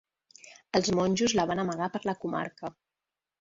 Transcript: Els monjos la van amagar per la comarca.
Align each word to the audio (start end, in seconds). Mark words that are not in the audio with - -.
Els 0.79 0.89
monjos 0.99 1.35
la 1.41 1.45
van 1.51 1.61
amagar 1.65 1.91
per 1.97 2.03
la 2.11 2.17
comarca. 2.25 2.73